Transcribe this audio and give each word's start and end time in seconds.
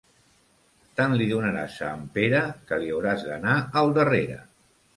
Tant 1.01 1.13
li 1.19 1.27
donaràs 1.31 1.75
a 1.87 1.91
en 1.99 2.09
Pere 2.17 2.41
que 2.71 2.81
li 2.85 2.89
hauràs 2.97 3.29
d'anar 3.29 3.61
al 3.83 3.97
darrere. 4.01 4.43